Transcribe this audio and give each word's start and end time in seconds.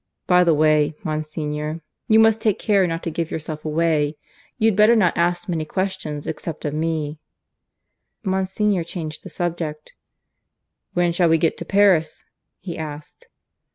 By 0.35 0.43
the 0.43 0.55
way, 0.55 0.95
Monsignor, 1.03 1.81
you 2.07 2.17
must 2.17 2.41
take 2.41 2.57
care 2.57 2.87
not 2.87 3.03
to 3.03 3.11
give 3.11 3.29
yourself 3.29 3.63
away. 3.63 4.17
You'd 4.57 4.75
better 4.75 4.95
not 4.95 5.15
ask 5.15 5.47
many 5.47 5.63
questions 5.63 6.25
except 6.25 6.65
of 6.65 6.73
me." 6.73 7.19
Monsignor 8.23 8.83
changed 8.83 9.21
the 9.21 9.29
subject. 9.29 9.93
"When 10.95 11.11
shall 11.11 11.29
we 11.29 11.37
get 11.37 11.55
to 11.57 11.65
Paris?" 11.65 12.25
he 12.61 12.79
asked. 12.79 13.27